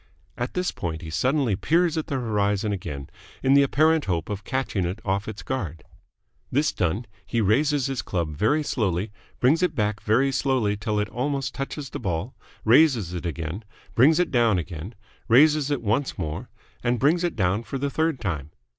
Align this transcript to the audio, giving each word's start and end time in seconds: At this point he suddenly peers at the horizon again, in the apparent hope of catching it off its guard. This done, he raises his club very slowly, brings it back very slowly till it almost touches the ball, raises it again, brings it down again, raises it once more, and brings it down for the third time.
At 0.35 0.55
this 0.55 0.71
point 0.71 1.03
he 1.03 1.11
suddenly 1.11 1.55
peers 1.55 1.95
at 1.95 2.07
the 2.07 2.15
horizon 2.15 2.73
again, 2.73 3.07
in 3.43 3.53
the 3.53 3.61
apparent 3.61 4.05
hope 4.05 4.29
of 4.31 4.43
catching 4.43 4.83
it 4.83 4.99
off 5.05 5.27
its 5.27 5.43
guard. 5.43 5.83
This 6.51 6.71
done, 6.71 7.05
he 7.23 7.39
raises 7.39 7.85
his 7.85 8.01
club 8.01 8.35
very 8.35 8.63
slowly, 8.63 9.11
brings 9.39 9.61
it 9.61 9.75
back 9.75 10.01
very 10.01 10.31
slowly 10.31 10.75
till 10.75 10.99
it 10.99 11.09
almost 11.09 11.53
touches 11.53 11.91
the 11.91 11.99
ball, 11.99 12.33
raises 12.65 13.13
it 13.13 13.27
again, 13.27 13.63
brings 13.93 14.17
it 14.19 14.31
down 14.31 14.57
again, 14.57 14.95
raises 15.27 15.69
it 15.69 15.83
once 15.83 16.17
more, 16.17 16.49
and 16.83 16.97
brings 16.97 17.23
it 17.23 17.35
down 17.35 17.61
for 17.61 17.77
the 17.77 17.91
third 17.91 18.19
time. 18.19 18.49